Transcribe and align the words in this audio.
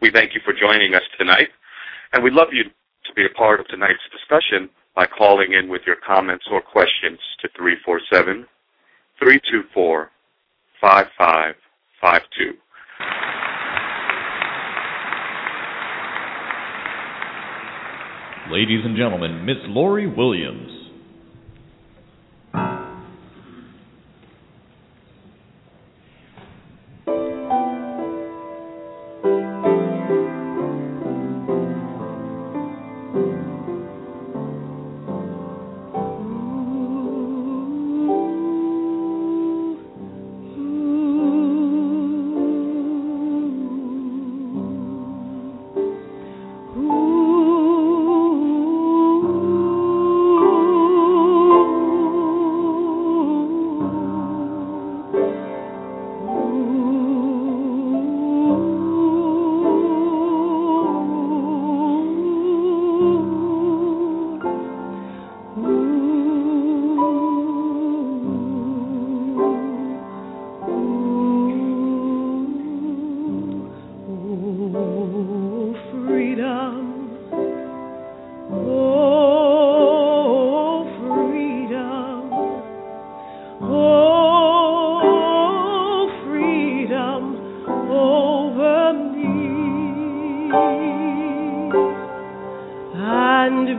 We 0.00 0.10
thank 0.10 0.34
you 0.34 0.40
for 0.44 0.54
joining 0.54 0.94
us 0.94 1.02
tonight, 1.18 1.48
and 2.14 2.24
we'd 2.24 2.32
love 2.32 2.48
you 2.52 2.64
to 2.64 3.14
be 3.14 3.26
a 3.26 3.36
part 3.36 3.60
of 3.60 3.68
tonight's 3.68 4.00
discussion 4.10 4.70
by 4.96 5.06
calling 5.06 5.52
in 5.52 5.68
with 5.68 5.82
your 5.86 5.96
comments 5.96 6.46
or 6.50 6.62
questions 6.62 7.18
to 7.42 7.48
347 7.54 8.46
324 9.18 10.10
5552. 10.80 12.56
Ladies 18.50 18.80
and 18.84 18.96
gentlemen, 18.96 19.44
Miss 19.44 19.58
Lori 19.68 20.06
Williams. 20.06 20.79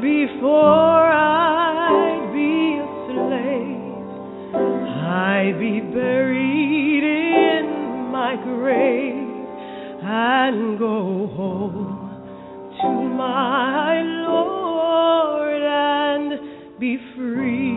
Before 0.01 1.11
I'd 1.13 2.31
be 2.33 2.79
a 2.81 2.87
slave, 3.05 4.55
I'd 4.55 5.59
be 5.59 5.79
buried 5.93 7.03
in 7.03 8.09
my 8.11 8.35
grave 8.43 9.21
and 10.03 10.79
go 10.79 11.27
home 11.37 12.09
to 12.81 12.89
my 13.15 14.01
Lord 14.01 15.61
and 15.61 16.79
be 16.79 16.97
free. 17.15 17.70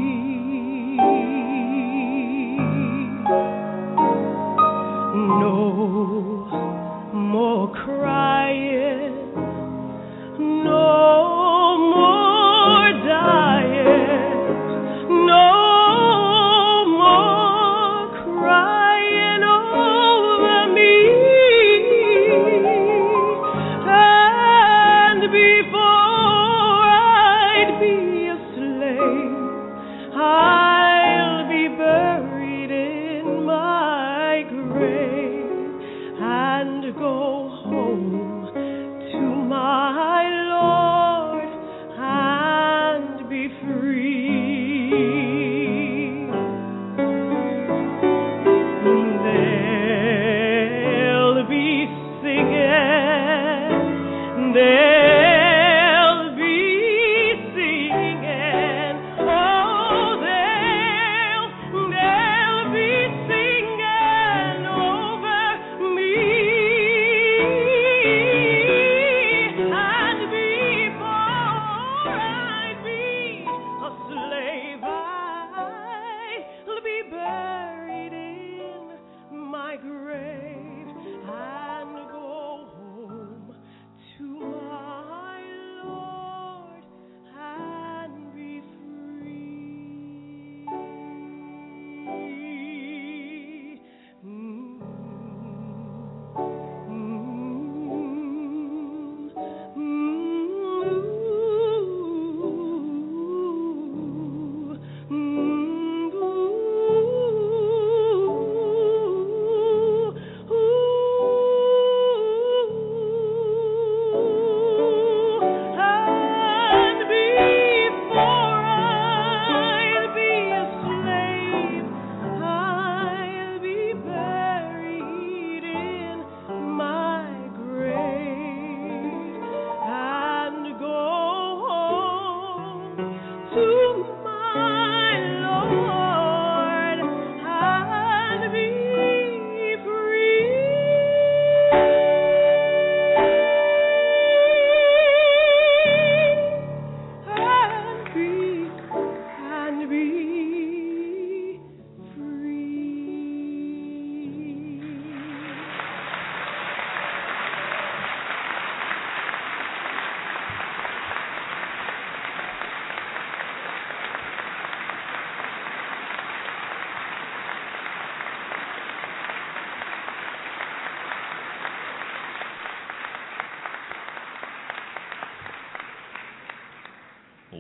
to 133.55 134.23
my 134.25 134.84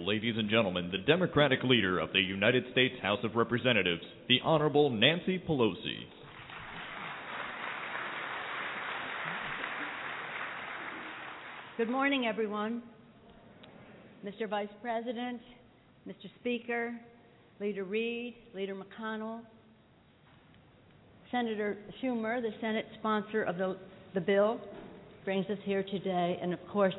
Ladies 0.06 0.34
and 0.36 0.50
gentlemen, 0.50 0.90
the 0.92 0.98
Democratic 0.98 1.62
leader 1.62 1.98
of 1.98 2.12
the 2.12 2.20
United 2.20 2.64
States 2.72 2.94
House 3.00 3.20
of 3.24 3.36
Representatives, 3.36 4.02
the 4.28 4.38
Honorable 4.44 4.90
Nancy 4.90 5.38
Pelosi. 5.38 5.96
Good 11.78 11.88
morning, 11.88 12.26
everyone. 12.26 12.82
Mr. 14.22 14.46
Vice 14.46 14.68
President, 14.82 15.40
Mr. 16.06 16.28
Speaker, 16.38 16.94
Leader 17.58 17.84
Reid, 17.84 18.34
Leader 18.54 18.76
McConnell, 18.76 19.40
Senator 21.30 21.78
Schumer, 22.02 22.42
the 22.42 22.50
Senate 22.60 22.84
sponsor 22.98 23.44
of 23.44 23.56
the, 23.56 23.78
the 24.12 24.20
bill, 24.20 24.60
brings 25.24 25.46
us 25.46 25.58
here 25.64 25.82
today, 25.82 26.38
and 26.42 26.52
of 26.52 26.60
course, 26.70 26.94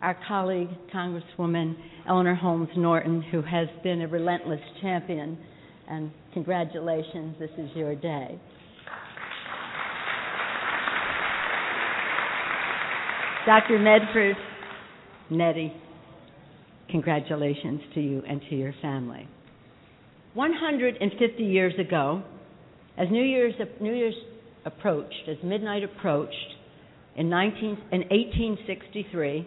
our 0.00 0.16
colleague, 0.26 0.68
Congresswoman 0.94 1.74
Eleanor 2.08 2.34
Holmes 2.34 2.68
Norton, 2.76 3.22
who 3.22 3.42
has 3.42 3.68
been 3.82 4.02
a 4.02 4.08
relentless 4.08 4.60
champion. 4.80 5.38
And 5.88 6.10
congratulations, 6.34 7.36
this 7.38 7.50
is 7.58 7.70
your 7.74 7.94
day. 7.94 8.40
Dr. 13.46 13.78
Medford 13.78 14.36
Nettie, 15.30 15.72
congratulations 16.90 17.80
to 17.94 18.00
you 18.00 18.22
and 18.28 18.42
to 18.50 18.54
your 18.54 18.74
family. 18.82 19.26
150 20.34 21.42
years 21.42 21.72
ago, 21.78 22.22
as 22.98 23.08
New 23.10 23.24
Year's, 23.24 23.54
New 23.80 23.94
Year's 23.94 24.14
approached, 24.66 25.28
as 25.28 25.36
midnight 25.42 25.82
approached, 25.82 26.34
in, 27.16 27.30
19, 27.30 27.78
in 27.90 28.00
1863, 28.00 29.46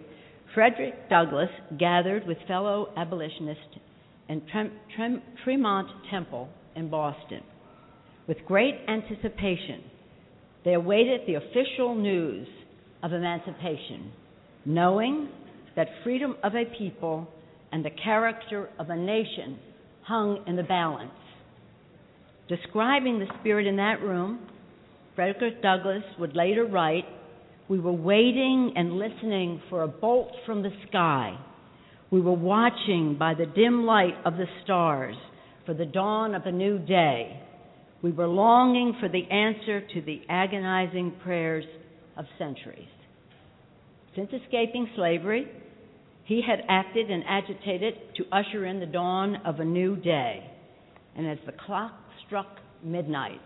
Frederick 0.54 1.10
Douglass 1.10 1.50
gathered 1.80 2.28
with 2.28 2.38
fellow 2.48 2.90
abolitionists 2.98 3.78
in 4.28 4.42
Trem, 4.52 4.72
Trem, 4.96 5.22
Tremont 5.44 5.88
Temple 6.10 6.50
in 6.76 6.90
Boston. 6.90 7.42
With 8.28 8.38
great 8.46 8.76
anticipation, 8.88 9.84
they 10.66 10.74
awaited 10.74 11.22
the 11.26 11.36
official 11.36 11.96
news 11.96 12.48
of 13.02 13.14
emancipation, 13.14 14.12
knowing 14.66 15.30
that 15.76 15.88
freedom 16.04 16.36
of 16.44 16.54
a 16.54 16.66
people 16.78 17.28
and 17.72 17.84
the 17.84 17.90
character 18.04 18.70
of 18.78 18.90
a 18.90 18.96
nation 18.96 19.58
hung 20.04 20.44
in 20.48 20.56
the 20.56 20.64
balance. 20.64 21.12
Describing 22.50 23.20
the 23.20 23.28
spirit 23.40 23.66
in 23.66 23.78
that 23.78 24.02
room, 24.02 24.40
Frederick 25.16 25.62
Douglass 25.62 26.04
would 26.20 26.36
later 26.36 26.66
write 26.66 27.06
We 27.72 27.80
were 27.80 27.94
waiting 27.94 28.74
and 28.76 29.00
listening 29.00 29.62
for 29.70 29.84
a 29.84 29.88
bolt 29.88 30.28
from 30.46 30.62
the 30.62 30.74
sky. 30.90 31.40
We 32.12 32.20
were 32.20 32.34
watching 32.34 33.16
by 33.18 33.34
the 33.34 33.46
dim 33.46 33.86
light 33.86 34.16
of 34.26 34.34
the 34.34 34.48
stars 34.62 35.16
for 35.66 35.74
the 35.74 35.86
dawn 35.86 36.36
of 36.36 36.46
a 36.46 36.52
new 36.52 36.80
day. 36.80 37.42
We 38.02 38.12
were 38.12 38.28
longing 38.28 38.98
for 39.00 39.08
the 39.08 39.24
answer 39.24 39.88
to 39.88 40.02
the 40.02 40.20
agonizing 40.28 41.14
prayers 41.24 41.64
of 42.18 42.26
centuries. 42.38 42.90
Since 44.18 44.32
escaping 44.44 44.90
slavery, 44.98 45.48
he 46.26 46.42
had 46.46 46.66
acted 46.68 47.10
and 47.10 47.24
agitated 47.26 47.94
to 48.18 48.26
usher 48.34 48.66
in 48.66 48.82
the 48.82 48.86
dawn 48.86 49.38
of 49.46 49.62
a 49.62 49.66
new 49.66 49.96
day. 49.96 50.44
And 51.16 51.26
as 51.26 51.38
the 51.46 51.54
clock 51.66 51.94
struck 52.28 52.50
midnight, 52.84 53.40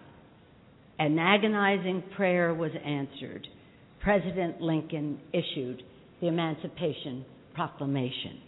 an 0.97 1.19
agonizing 1.19 2.01
prayer 2.15 2.55
was 2.55 2.71
answered. 2.83 3.47
President 4.05 4.61
Lincoln 4.61 5.19
issued 5.33 5.81
the 6.21 6.27
Emancipation 6.27 7.25
Proclamation. 7.55 8.39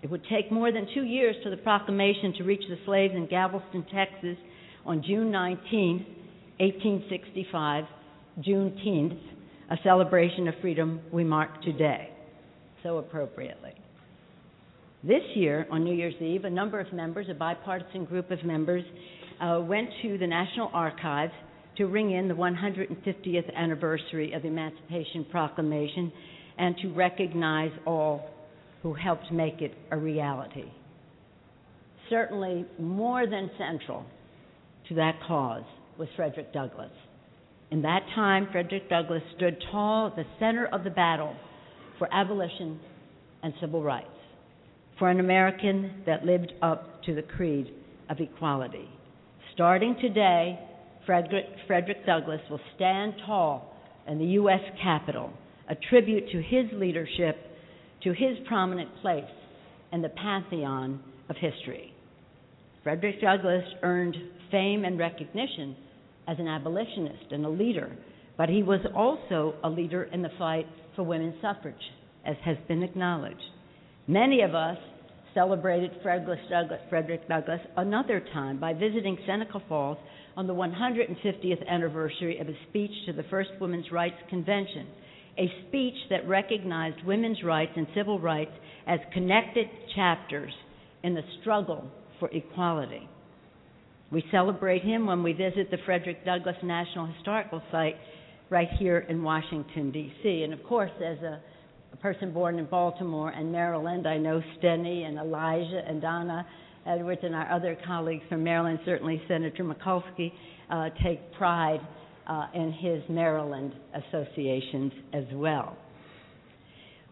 It 0.00 0.10
would 0.10 0.22
take 0.24 0.50
more 0.50 0.72
than 0.72 0.86
two 0.94 1.02
years 1.02 1.36
for 1.44 1.50
the 1.50 1.58
proclamation 1.58 2.32
to 2.38 2.44
reach 2.44 2.62
the 2.66 2.78
slaves 2.86 3.12
in 3.14 3.26
Galveston, 3.26 3.84
Texas 3.94 4.38
on 4.86 5.04
June 5.06 5.30
19, 5.30 6.06
1865, 6.58 7.84
Juneteenth, 8.40 9.20
a 9.70 9.76
celebration 9.84 10.48
of 10.48 10.54
freedom 10.62 11.02
we 11.12 11.24
mark 11.24 11.62
today 11.62 12.08
so 12.82 12.96
appropriately. 12.96 13.74
This 15.04 15.22
year, 15.34 15.66
on 15.70 15.84
New 15.84 15.94
Year's 15.94 16.14
Eve, 16.22 16.46
a 16.46 16.50
number 16.50 16.80
of 16.80 16.90
members, 16.94 17.26
a 17.30 17.34
bipartisan 17.34 18.06
group 18.06 18.30
of 18.30 18.42
members, 18.44 18.84
uh, 19.42 19.60
went 19.60 19.90
to 20.00 20.16
the 20.16 20.26
National 20.26 20.70
Archives 20.72 21.34
to 21.76 21.86
ring 21.86 22.10
in 22.10 22.28
the 22.28 22.34
150th 22.34 23.54
anniversary 23.54 24.32
of 24.32 24.42
the 24.42 24.48
Emancipation 24.48 25.24
Proclamation 25.30 26.12
and 26.58 26.76
to 26.82 26.92
recognize 26.92 27.72
all 27.86 28.28
who 28.82 28.92
helped 28.92 29.30
make 29.32 29.62
it 29.62 29.72
a 29.90 29.96
reality. 29.96 30.70
Certainly, 32.10 32.66
more 32.78 33.26
than 33.26 33.50
central 33.56 34.04
to 34.88 34.94
that 34.96 35.14
cause 35.26 35.64
was 35.98 36.08
Frederick 36.16 36.52
Douglass. 36.52 36.90
In 37.70 37.80
that 37.82 38.02
time, 38.14 38.48
Frederick 38.52 38.90
Douglass 38.90 39.22
stood 39.36 39.56
tall 39.70 40.08
at 40.08 40.16
the 40.16 40.24
center 40.38 40.66
of 40.66 40.84
the 40.84 40.90
battle 40.90 41.34
for 41.98 42.12
abolition 42.12 42.78
and 43.42 43.54
civil 43.60 43.82
rights, 43.82 44.08
for 44.98 45.08
an 45.08 45.20
American 45.20 46.02
that 46.04 46.26
lived 46.26 46.52
up 46.60 47.02
to 47.04 47.14
the 47.14 47.22
creed 47.22 47.72
of 48.10 48.20
equality. 48.20 48.88
Starting 49.54 49.96
today, 50.00 50.58
Frederick, 51.06 51.46
Frederick 51.66 52.06
Douglass 52.06 52.40
will 52.50 52.60
stand 52.76 53.14
tall 53.26 53.74
in 54.06 54.18
the 54.18 54.24
U.S. 54.24 54.60
Capitol, 54.82 55.30
a 55.68 55.74
tribute 55.90 56.30
to 56.30 56.42
his 56.42 56.66
leadership, 56.72 57.36
to 58.04 58.10
his 58.10 58.36
prominent 58.46 58.90
place 59.00 59.24
in 59.92 60.02
the 60.02 60.08
pantheon 60.08 61.00
of 61.28 61.36
history. 61.36 61.94
Frederick 62.82 63.20
Douglass 63.20 63.64
earned 63.82 64.16
fame 64.50 64.84
and 64.84 64.98
recognition 64.98 65.76
as 66.28 66.38
an 66.38 66.48
abolitionist 66.48 67.30
and 67.30 67.44
a 67.44 67.48
leader, 67.48 67.96
but 68.36 68.48
he 68.48 68.62
was 68.62 68.80
also 68.94 69.54
a 69.64 69.70
leader 69.70 70.04
in 70.04 70.22
the 70.22 70.30
fight 70.38 70.66
for 70.96 71.02
women's 71.04 71.40
suffrage, 71.40 71.74
as 72.26 72.36
has 72.44 72.56
been 72.68 72.82
acknowledged. 72.82 73.42
Many 74.06 74.42
of 74.42 74.54
us 74.54 74.78
celebrated 75.34 75.90
Frederick 76.02 77.28
Douglass 77.28 77.60
another 77.76 78.22
time 78.32 78.58
by 78.58 78.72
visiting 78.72 79.18
Seneca 79.26 79.60
Falls 79.68 79.98
on 80.36 80.46
the 80.46 80.54
150th 80.54 81.66
anniversary 81.68 82.38
of 82.38 82.46
his 82.46 82.56
speech 82.68 82.90
to 83.06 83.12
the 83.12 83.24
First 83.24 83.50
Women's 83.60 83.90
Rights 83.90 84.16
Convention, 84.28 84.86
a 85.38 85.50
speech 85.68 85.94
that 86.10 86.28
recognized 86.28 87.04
women's 87.04 87.42
rights 87.42 87.72
and 87.76 87.86
civil 87.94 88.18
rights 88.18 88.52
as 88.86 88.98
connected 89.12 89.66
chapters 89.94 90.52
in 91.02 91.14
the 91.14 91.22
struggle 91.40 91.90
for 92.18 92.28
equality. 92.32 93.08
We 94.10 94.24
celebrate 94.30 94.82
him 94.82 95.06
when 95.06 95.22
we 95.22 95.32
visit 95.32 95.70
the 95.70 95.78
Frederick 95.86 96.24
Douglass 96.24 96.56
National 96.62 97.06
Historical 97.06 97.62
Site 97.70 97.96
right 98.50 98.68
here 98.78 98.98
in 98.98 99.22
Washington, 99.22 99.90
D.C. 99.90 100.42
And 100.44 100.52
of 100.52 100.62
course, 100.64 100.90
as 100.98 101.18
a, 101.18 101.40
a, 101.92 101.96
person 101.96 102.32
born 102.32 102.58
in 102.58 102.66
Baltimore 102.66 103.30
and 103.30 103.52
Maryland, 103.52 104.06
I 104.06 104.18
know 104.18 104.42
Steny 104.58 105.06
and 105.06 105.18
Elijah 105.18 105.82
and 105.86 106.00
Donna 106.00 106.46
Edwards 106.86 107.20
and 107.22 107.34
our 107.34 107.50
other 107.50 107.76
colleagues 107.86 108.24
from 108.28 108.42
Maryland, 108.42 108.80
certainly 108.84 109.22
Senator 109.28 109.64
Mikulski, 109.64 110.32
uh, 110.70 110.88
take 111.04 111.32
pride 111.34 111.80
uh, 112.26 112.46
in 112.54 112.72
his 112.72 113.02
Maryland 113.08 113.72
associations 113.94 114.92
as 115.12 115.24
well. 115.34 115.76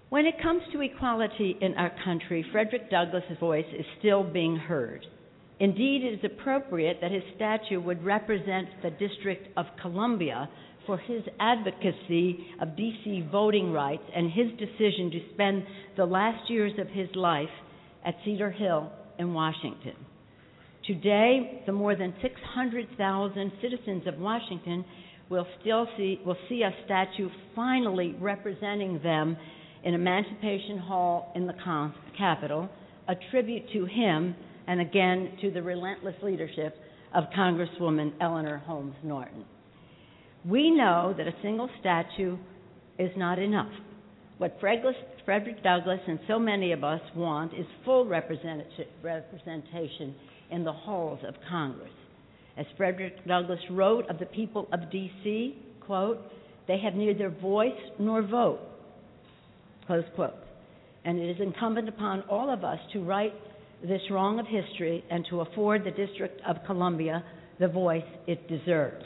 When 0.08 0.26
it 0.26 0.34
comes 0.42 0.62
to 0.72 0.80
equality 0.80 1.56
in 1.60 1.74
our 1.74 1.92
country, 2.04 2.44
Frederick 2.50 2.90
Douglass's 2.90 3.38
voice 3.38 3.66
is 3.78 3.86
still 4.00 4.24
being 4.24 4.56
heard. 4.56 5.06
Indeed, 5.60 6.02
it 6.02 6.14
is 6.14 6.24
appropriate 6.24 6.98
that 7.00 7.12
his 7.12 7.22
statue 7.36 7.80
would 7.80 8.02
represent 8.02 8.68
the 8.82 8.90
District 8.90 9.46
of 9.56 9.66
Columbia 9.80 10.48
for 10.90 10.98
his 10.98 11.22
advocacy 11.38 12.44
of 12.60 12.76
D.C. 12.76 13.24
voting 13.30 13.70
rights 13.70 14.02
and 14.12 14.28
his 14.28 14.48
decision 14.58 15.08
to 15.12 15.20
spend 15.34 15.62
the 15.96 16.04
last 16.04 16.50
years 16.50 16.72
of 16.80 16.88
his 16.88 17.06
life 17.14 17.48
at 18.04 18.16
Cedar 18.24 18.50
Hill 18.50 18.90
in 19.16 19.32
Washington. 19.32 19.94
Today, 20.84 21.62
the 21.64 21.70
more 21.70 21.94
than 21.94 22.12
600,000 22.20 23.52
citizens 23.62 24.02
of 24.08 24.18
Washington 24.18 24.84
will 25.28 25.46
still 25.60 25.86
see, 25.96 26.20
will 26.26 26.36
see 26.48 26.62
a 26.62 26.74
statue 26.86 27.28
finally 27.54 28.16
representing 28.18 29.00
them 29.00 29.36
in 29.84 29.94
Emancipation 29.94 30.78
Hall 30.78 31.32
in 31.36 31.46
the 31.46 31.54
Capitol, 32.18 32.68
a 33.06 33.14
tribute 33.30 33.62
to 33.74 33.84
him 33.84 34.34
and 34.66 34.80
again 34.80 35.38
to 35.40 35.52
the 35.52 35.62
relentless 35.62 36.16
leadership 36.20 36.74
of 37.14 37.26
Congresswoman 37.36 38.12
Eleanor 38.20 38.58
Holmes 38.66 38.96
Norton. 39.04 39.44
We 40.44 40.70
know 40.70 41.14
that 41.16 41.26
a 41.26 41.34
single 41.42 41.68
statue 41.80 42.36
is 42.98 43.10
not 43.16 43.38
enough. 43.38 43.72
What 44.38 44.58
Frederick 44.60 45.62
Douglass 45.62 46.00
and 46.06 46.18
so 46.26 46.38
many 46.38 46.72
of 46.72 46.82
us 46.82 47.00
want 47.14 47.52
is 47.52 47.66
full 47.84 48.06
representation 48.06 50.14
in 50.50 50.64
the 50.64 50.72
halls 50.72 51.20
of 51.28 51.34
Congress. 51.48 51.90
As 52.56 52.66
Frederick 52.76 53.24
Douglass 53.26 53.60
wrote 53.70 54.08
of 54.08 54.18
the 54.18 54.26
people 54.26 54.66
of 54.72 54.90
D.C., 54.90 55.58
quote, 55.80 56.18
they 56.66 56.78
have 56.78 56.94
neither 56.94 57.28
voice 57.28 57.72
nor 57.98 58.22
vote, 58.22 58.60
close 59.86 60.04
quote. 60.14 60.34
and 61.04 61.18
it 61.18 61.30
is 61.30 61.40
incumbent 61.40 61.88
upon 61.88 62.22
all 62.22 62.50
of 62.50 62.64
us 62.64 62.78
to 62.92 63.04
right 63.04 63.32
this 63.82 64.02
wrong 64.10 64.38
of 64.38 64.46
history 64.46 65.04
and 65.10 65.26
to 65.30 65.40
afford 65.40 65.84
the 65.84 65.90
District 65.90 66.40
of 66.46 66.56
Columbia 66.66 67.24
the 67.58 67.68
voice 67.68 68.04
it 68.26 68.46
deserves. 68.48 69.04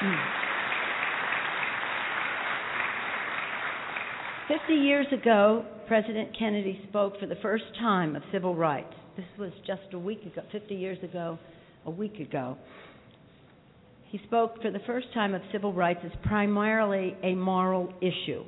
Hmm. 0.00 0.14
Fifty 4.46 4.74
years 4.74 5.06
ago, 5.12 5.64
President 5.88 6.36
Kennedy 6.38 6.80
spoke 6.88 7.18
for 7.18 7.26
the 7.26 7.36
first 7.42 7.64
time 7.80 8.14
of 8.14 8.22
civil 8.32 8.54
rights. 8.54 8.94
This 9.16 9.26
was 9.38 9.50
just 9.66 9.82
a 9.92 9.98
week 9.98 10.22
ago, 10.22 10.42
50 10.52 10.74
years 10.74 10.98
ago, 11.02 11.38
a 11.84 11.90
week 11.90 12.20
ago. 12.20 12.56
He 14.10 14.20
spoke 14.26 14.62
for 14.62 14.70
the 14.70 14.78
first 14.86 15.08
time 15.12 15.34
of 15.34 15.42
civil 15.50 15.72
rights 15.72 16.00
as 16.04 16.12
primarily 16.24 17.16
a 17.22 17.34
moral 17.34 17.92
issue. 18.00 18.44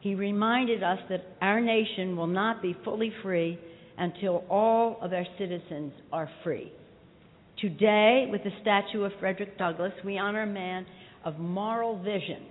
He 0.00 0.14
reminded 0.14 0.82
us 0.82 0.98
that 1.08 1.24
our 1.40 1.60
nation 1.60 2.16
will 2.16 2.26
not 2.26 2.60
be 2.60 2.76
fully 2.84 3.12
free 3.22 3.58
until 3.96 4.44
all 4.50 4.98
of 5.00 5.12
our 5.12 5.26
citizens 5.38 5.92
are 6.12 6.28
free. 6.44 6.72
Today, 7.62 8.26
with 8.28 8.42
the 8.42 8.50
statue 8.60 9.04
of 9.04 9.12
Frederick 9.20 9.56
Douglass, 9.56 9.92
we 10.04 10.18
honor 10.18 10.42
a 10.42 10.46
man 10.46 10.84
of 11.24 11.38
moral 11.38 11.96
vision, 12.02 12.42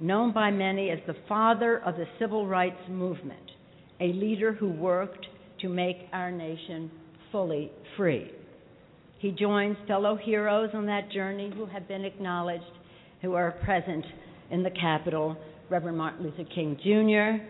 known 0.00 0.32
by 0.32 0.50
many 0.50 0.88
as 0.88 0.98
the 1.06 1.14
father 1.28 1.82
of 1.84 1.96
the 1.96 2.06
civil 2.18 2.46
rights 2.46 2.80
movement, 2.88 3.50
a 4.00 4.14
leader 4.14 4.54
who 4.54 4.70
worked 4.70 5.26
to 5.60 5.68
make 5.68 5.98
our 6.14 6.32
nation 6.32 6.90
fully 7.30 7.70
free. 7.98 8.30
He 9.18 9.30
joins 9.30 9.76
fellow 9.86 10.16
heroes 10.16 10.70
on 10.72 10.86
that 10.86 11.12
journey 11.12 11.52
who 11.54 11.66
have 11.66 11.86
been 11.86 12.06
acknowledged, 12.06 12.64
who 13.20 13.34
are 13.34 13.50
present 13.62 14.06
in 14.50 14.62
the 14.62 14.70
Capitol 14.70 15.36
Reverend 15.68 15.98
Martin 15.98 16.24
Luther 16.24 16.48
King 16.54 16.78
Jr., 16.82 17.44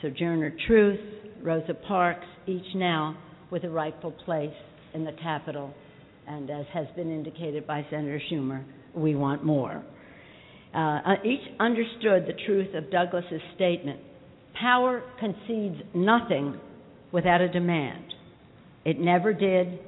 Sojourner 0.00 0.54
Truth, 0.68 1.00
Rosa 1.42 1.74
Parks, 1.74 2.26
each 2.46 2.72
now 2.76 3.18
with 3.50 3.64
a 3.64 3.68
rightful 3.68 4.12
place 4.12 4.54
in 4.94 5.04
the 5.04 5.12
Capitol. 5.20 5.74
And 6.26 6.50
as 6.50 6.66
has 6.72 6.86
been 6.96 7.10
indicated 7.10 7.66
by 7.66 7.86
Senator 7.90 8.20
Schumer, 8.30 8.64
we 8.94 9.14
want 9.14 9.44
more. 9.44 9.84
Uh, 10.74 11.14
each 11.24 11.40
understood 11.60 12.26
the 12.26 12.34
truth 12.46 12.74
of 12.74 12.90
Douglass's 12.90 13.40
statement 13.54 14.00
power 14.60 15.02
concedes 15.20 15.76
nothing 15.94 16.58
without 17.12 17.40
a 17.40 17.48
demand. 17.48 18.04
It 18.84 18.98
never 18.98 19.32
did, 19.32 19.78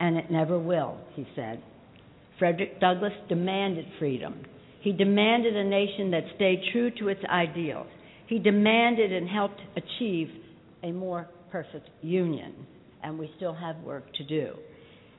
and 0.00 0.16
it 0.16 0.30
never 0.30 0.58
will, 0.58 0.98
he 1.14 1.26
said. 1.34 1.62
Frederick 2.38 2.80
Douglass 2.80 3.12
demanded 3.28 3.86
freedom. 3.98 4.44
He 4.80 4.92
demanded 4.92 5.56
a 5.56 5.64
nation 5.64 6.10
that 6.10 6.24
stayed 6.36 6.62
true 6.72 6.90
to 6.98 7.08
its 7.08 7.20
ideals. 7.30 7.86
He 8.28 8.38
demanded 8.38 9.12
and 9.12 9.28
helped 9.28 9.60
achieve 9.76 10.28
a 10.82 10.92
more 10.92 11.28
perfect 11.50 11.88
union, 12.02 12.54
and 13.02 13.18
we 13.18 13.30
still 13.36 13.54
have 13.54 13.76
work 13.78 14.12
to 14.14 14.24
do. 14.24 14.54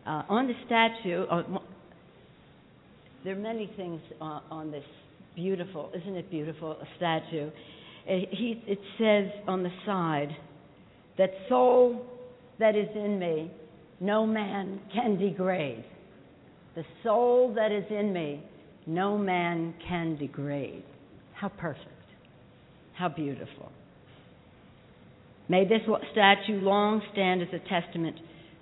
Uh, 0.08 0.24
on 0.30 0.48
the 0.48 0.54
statue, 0.66 1.24
uh, 1.24 1.44
there 3.26 3.34
are 3.34 3.40
many 3.40 3.70
things 3.76 4.00
uh, 4.22 4.40
on 4.50 4.72
this 4.72 4.86
beautiful, 5.36 5.92
isn't 5.94 6.16
it 6.16 6.32
beautiful, 6.32 6.78
statue. 6.96 7.50
It 8.06 8.80
says 8.98 9.30
on 9.50 9.64
the 9.64 9.72
side, 9.86 10.30
that 11.18 11.32
soul 11.50 12.06
that 12.58 12.74
is 12.78 12.88
in 12.96 13.20
me, 13.20 13.52
no 14.00 14.26
man 14.26 14.80
can 14.94 15.18
degrade. 15.18 15.84
The 16.76 16.86
soul 17.04 17.54
that 17.56 17.74
is 17.74 17.84
in 17.90 18.14
me, 18.14 18.42
no 18.86 19.18
man 19.18 19.74
can 19.86 20.16
degrade. 20.18 20.84
How 21.34 21.50
perfect. 21.50 21.90
How 22.94 23.10
beautiful. 23.10 23.74
May 25.50 25.68
this 25.68 25.82
statue 26.14 26.62
long 26.62 27.02
stand 27.12 27.42
as 27.42 27.50
a 27.52 27.60
testament 27.68 28.16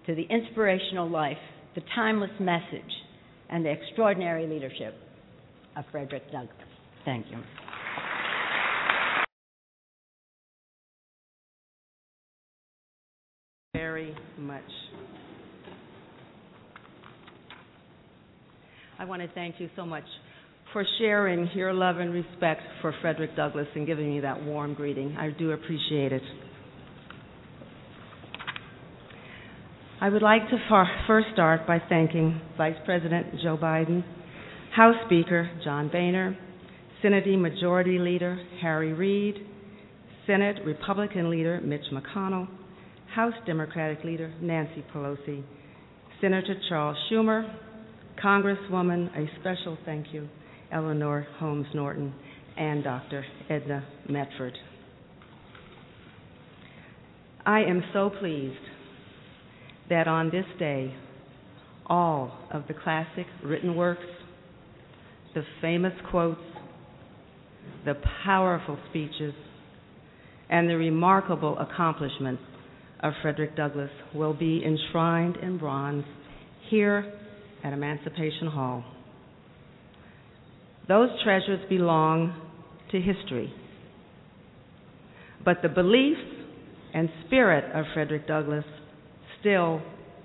to 0.06 0.16
the 0.16 0.24
inspirational 0.24 1.10
life, 1.10 1.38
the 1.76 1.82
timeless 1.96 2.32
message, 2.40 2.82
and 3.50 3.66
the 3.66 3.72
extraordinary 3.72 4.48
leadership 4.48 4.96
of 5.76 5.84
Frederick 5.92 6.32
Douglass. 6.32 6.52
Thank 7.04 7.26
you. 7.30 7.38
Very 13.74 14.16
much. 14.38 14.64
I 18.98 19.06
want 19.06 19.22
to 19.22 19.28
thank 19.36 19.60
you 19.60 19.70
so 19.76 19.86
much 19.86 20.06
for 20.72 20.86
sharing 20.98 21.50
your 21.54 21.74
love 21.74 21.98
and 21.98 22.14
respect 22.14 22.62
for 22.82 22.94
Frederick 23.02 23.36
Douglass 23.36 23.68
and 23.76 23.86
giving 23.86 24.10
me 24.10 24.22
that 24.22 24.42
warm 24.44 24.74
greeting. 24.74 25.16
I 25.18 25.30
do 25.38 25.52
appreciate 25.52 26.12
it. 26.12 26.22
I 30.06 30.10
would 30.10 30.22
like 30.22 30.48
to 30.52 30.58
far, 30.70 30.88
first 31.08 31.30
start 31.34 31.66
by 31.66 31.80
thanking 31.90 32.40
Vice 32.58 32.76
President 32.86 33.26
Joe 33.42 33.58
Biden, 33.58 34.04
House 34.76 34.94
Speaker 35.08 35.50
John 35.64 35.90
Boehner, 35.90 36.38
Senate 37.02 37.26
Majority 37.40 37.98
Leader 37.98 38.40
Harry 38.62 38.94
Reid, 38.94 39.34
Senate 40.28 40.58
Republican 40.64 41.32
Leader 41.32 41.60
Mitch 41.64 41.86
McConnell, 41.92 42.48
House 43.16 43.34
Democratic 43.48 44.04
Leader 44.04 44.32
Nancy 44.40 44.86
Pelosi, 44.94 45.44
Senator 46.22 46.54
Charles 46.70 46.98
Schumer, 47.12 47.52
Congresswoman, 48.24 49.10
a 49.18 49.26
special 49.40 49.76
thank 49.86 50.14
you, 50.14 50.30
Eleanor 50.72 51.26
Holmes 51.40 51.66
Norton, 51.74 52.14
and 52.56 52.84
Dr. 52.84 53.26
Edna 53.50 53.84
Medford. 54.08 54.56
I 57.44 57.62
am 57.62 57.84
so 57.92 58.12
pleased 58.20 58.54
that 59.90 60.08
on 60.08 60.30
this 60.32 60.46
day, 60.58 60.94
all 61.88 62.38
of 62.52 62.64
the 62.68 62.74
classic 62.74 63.26
written 63.44 63.76
works, 63.76 64.06
the 65.34 65.44
famous 65.62 65.94
quotes, 66.10 66.42
the 67.86 67.96
powerful 68.26 68.78
speeches, 68.90 69.34
and 70.50 70.70
the 70.70 70.78
remarkable 70.78 71.58
accomplishments 71.60 72.42
of 73.02 73.14
Frederick 73.22 73.56
Douglass 73.56 73.92
will 74.14 74.34
be 74.34 74.64
enshrined 74.66 75.38
in 75.38 75.58
bronze 75.58 76.06
here 76.70 77.14
at 77.64 77.74
Emancipation 77.74 78.48
Hall. 78.48 78.84
Those 80.88 81.10
treasures 81.24 81.68
belong 81.70 82.40
to 82.92 83.02
history. 83.02 83.52
But 85.44 85.58
the 85.62 85.70
beliefs 85.70 86.22
and 86.94 87.10
spirit 87.26 87.66
of 87.76 87.86
Frederick 87.94 88.28
Douglass 88.28 88.66
still 89.46 89.80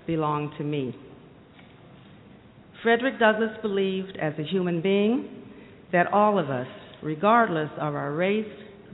belong 0.07 0.51
to 0.57 0.63
me. 0.63 0.95
Frederick 2.81 3.19
Douglass 3.19 3.55
believed 3.61 4.17
as 4.19 4.33
a 4.39 4.43
human 4.43 4.81
being 4.81 5.29
that 5.91 6.11
all 6.11 6.39
of 6.39 6.49
us, 6.49 6.65
regardless 7.03 7.69
of 7.79 7.93
our 7.93 8.11
race, 8.13 8.47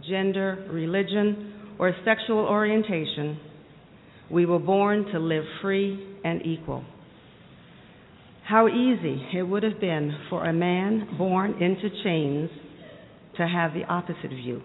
gender, 0.09 0.67
religion, 0.69 1.53
or 1.79 1.95
sexual 2.03 2.39
orientation, 2.39 3.39
we 4.29 4.45
were 4.45 4.59
born 4.59 5.05
to 5.13 5.19
live 5.19 5.45
free 5.61 6.17
and 6.25 6.45
equal. 6.45 6.83
How 8.45 8.67
easy 8.67 9.25
it 9.33 9.43
would 9.43 9.63
have 9.63 9.79
been 9.79 10.11
for 10.29 10.45
a 10.45 10.53
man 10.53 11.15
born 11.17 11.61
into 11.63 11.89
chains 12.03 12.49
to 13.37 13.47
have 13.47 13.73
the 13.73 13.85
opposite 13.85 14.31
view. 14.31 14.61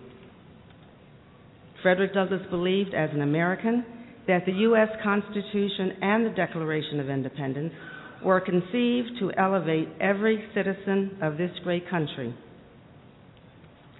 Frederick 1.83 2.15
Douglass 2.15 2.43
believed 2.51 2.95
as 2.95 3.11
an 3.13 3.23
American 3.23 3.85
that 4.27 4.47
the 4.47 4.53
U.S. 4.53 4.89
Constitution 5.03 5.93
and 6.01 6.27
the 6.27 6.31
Declaration 6.31 7.01
of 7.01 7.09
Independence 7.11 7.73
were 8.25 8.41
conceived 8.41 9.19
to 9.19 9.33
elevate 9.37 9.89
every 10.01 10.45
citizen 10.55 11.19
of 11.23 11.37
this 11.37 11.51
great 11.65 11.89
country. 11.91 12.35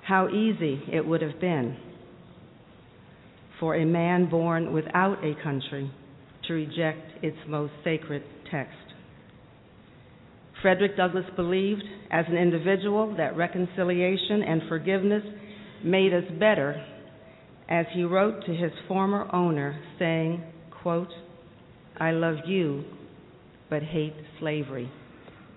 How 0.07 0.29
easy 0.29 0.83
it 0.93 1.05
would 1.05 1.23
have 1.23 1.41
been 1.41 1.77
for 3.59 3.77
a 3.77 3.85
man 3.85 4.29
born 4.29 4.73
without 4.73 5.25
a 5.25 5.35
country 5.43 5.91
to 6.47 6.53
reject 6.53 7.25
its 7.25 7.37
most 7.49 7.73
sacred 7.85 8.23
text. 8.51 8.77
Frederick 10.61 10.97
Douglass 10.97 11.25
believed 11.37 11.83
as 12.11 12.25
an 12.29 12.37
individual 12.37 13.17
that 13.17 13.37
reconciliation 13.37 14.43
and 14.43 14.63
forgiveness 14.69 15.23
made 15.85 16.13
us 16.13 16.25
better 16.39 16.85
as 17.69 17.87
he 17.95 18.05
wrote 18.05 18.45
to 18.47 18.55
his 18.55 18.73
former 18.89 19.29
owner 19.35 19.81
saying, 19.99 20.43
quote, 20.83 21.13
I 21.99 22.11
love 22.11 22.37
you 22.47 22.85
but 23.71 23.83
hate 23.83 24.15
slavery, 24.39 24.91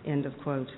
end 0.05 0.25
of 0.25 0.33
quote. 0.43 0.69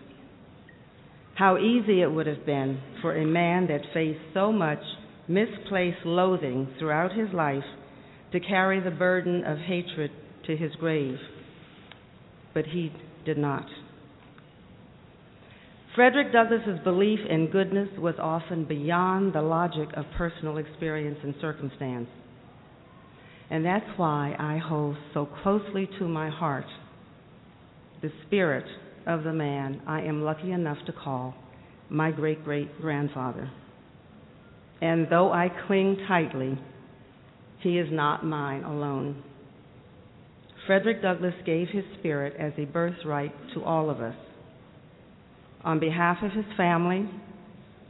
How 1.36 1.57
easy 1.57 2.01
it 2.01 2.12
would 2.12 2.25
have 2.25 2.46
been 2.48 2.81
for 3.01 3.15
a 3.15 3.25
man 3.25 3.67
that 3.67 3.81
faced 3.93 4.19
so 4.34 4.51
much 4.51 4.81
misplaced 5.27 6.03
loathing 6.03 6.67
throughout 6.79 7.12
his 7.13 7.29
life 7.34 7.63
to 8.31 8.39
carry 8.39 8.79
the 8.79 8.89
burden 8.91 9.43
of 9.43 9.60
hatred 9.60 10.10
to 10.48 10.57
his 10.57 10.72
grave. 10.79 11.17
But 12.53 12.65
he 12.65 12.91
did 13.25 13.38
not. 13.38 13.67
Frederick 15.98 16.32
Douglass's 16.32 16.80
belief 16.84 17.18
in 17.27 17.50
goodness 17.50 17.89
was 17.98 18.13
often 18.20 18.66
beyond 18.66 19.34
the 19.34 19.42
logic 19.42 19.89
of 19.96 20.06
personal 20.16 20.58
experience 20.58 21.18
and 21.24 21.34
circumstance. 21.42 22.08
And 23.50 23.66
that's 23.66 23.98
why 23.98 24.36
I 24.38 24.60
hold 24.60 24.96
so 25.16 25.27
closely 25.42 25.89
to 25.98 26.08
my 26.08 26.30
heart 26.30 26.68
the 28.04 28.12
spirit 28.27 28.66
of 29.08 29.24
the 29.24 29.34
man 29.34 29.82
I 29.88 30.01
am 30.01 30.22
lucky 30.22 30.51
enough 30.51 30.77
to 30.86 30.92
call 30.92 31.34
my 31.89 32.12
great 32.12 32.46
great 32.46 32.80
grandfather. 32.80 33.50
And 34.80 35.08
though 35.10 35.32
I 35.32 35.50
cling 35.66 35.98
tightly, 36.08 36.60
he 37.62 37.80
is 37.80 37.88
not 37.92 38.24
mine 38.24 38.63
alone. 38.63 39.24
Frederick 40.68 41.01
Douglass 41.01 41.34
gave 41.44 41.70
his 41.70 41.86
spirit 41.98 42.36
as 42.39 42.54
a 42.60 42.66
birthright 42.66 43.34
to 43.56 43.63
all 43.63 43.89
of 43.89 44.00
us. 44.00 44.13
On 45.67 45.81
behalf 45.81 46.19
of 46.24 46.31
his 46.31 46.45
family, 46.55 47.09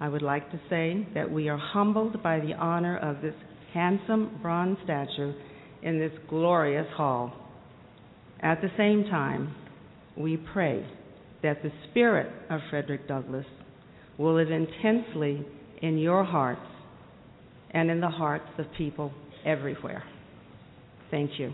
I 0.02 0.10
would 0.10 0.24
like 0.24 0.50
to 0.50 0.60
say 0.68 1.08
that 1.14 1.30
we 1.32 1.48
are 1.48 1.60
humbled 1.60 2.24
by 2.24 2.40
the 2.40 2.54
honor 2.54 2.98
of 2.98 3.22
this 3.22 3.36
handsome 3.72 4.40
bronze 4.42 4.80
statue 4.84 5.32
in 5.84 6.00
this 6.00 6.12
glorious 6.28 6.88
hall. 6.96 7.32
At 8.42 8.62
the 8.62 8.72
same 8.80 9.04
time, 9.12 9.54
we 10.18 10.38
pray 10.38 10.88
that 11.44 11.62
the 11.62 11.72
spirit 11.92 12.32
of 12.50 12.62
Frederick 12.72 13.08
Douglass 13.08 13.46
will 14.18 14.34
live 14.34 14.50
intensely 14.50 15.46
in 15.80 16.00
your 16.00 16.24
hearts 16.24 16.66
and 17.70 17.92
in 17.92 18.02
the 18.02 18.10
hearts 18.10 18.50
of 18.58 18.66
people 18.76 19.12
everywhere. 19.46 20.04
Thank 21.12 21.30
you. 21.38 21.54